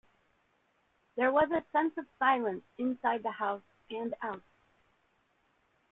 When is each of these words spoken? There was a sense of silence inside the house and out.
There 1.15 1.31
was 1.31 1.51
a 1.51 1.63
sense 1.71 1.95
of 1.95 2.07
silence 2.17 2.63
inside 2.79 3.21
the 3.21 3.29
house 3.29 3.61
and 3.91 4.15
out. 4.23 4.41